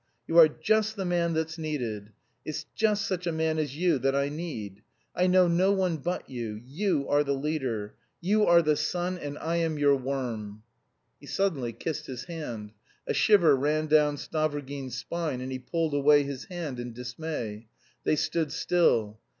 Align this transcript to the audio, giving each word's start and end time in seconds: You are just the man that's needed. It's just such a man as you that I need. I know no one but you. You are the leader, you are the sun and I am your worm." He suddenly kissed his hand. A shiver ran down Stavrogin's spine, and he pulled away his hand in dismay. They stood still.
You 0.25 0.39
are 0.39 0.47
just 0.47 0.95
the 0.95 1.05
man 1.05 1.33
that's 1.35 1.59
needed. 1.59 2.11
It's 2.43 2.65
just 2.73 3.05
such 3.05 3.27
a 3.27 3.31
man 3.31 3.59
as 3.59 3.77
you 3.77 3.99
that 3.99 4.15
I 4.15 4.29
need. 4.29 4.81
I 5.15 5.27
know 5.27 5.47
no 5.47 5.71
one 5.71 5.97
but 5.97 6.27
you. 6.27 6.59
You 6.65 7.07
are 7.07 7.23
the 7.23 7.35
leader, 7.35 7.93
you 8.19 8.43
are 8.47 8.63
the 8.63 8.75
sun 8.75 9.19
and 9.19 9.37
I 9.37 9.57
am 9.57 9.77
your 9.77 9.95
worm." 9.95 10.63
He 11.19 11.27
suddenly 11.27 11.71
kissed 11.71 12.07
his 12.07 12.23
hand. 12.23 12.71
A 13.05 13.13
shiver 13.13 13.55
ran 13.55 13.85
down 13.85 14.17
Stavrogin's 14.17 14.97
spine, 14.97 15.39
and 15.39 15.51
he 15.51 15.59
pulled 15.59 15.93
away 15.93 16.23
his 16.23 16.45
hand 16.45 16.79
in 16.79 16.93
dismay. 16.93 17.67
They 18.03 18.15
stood 18.15 18.51
still. 18.51 19.19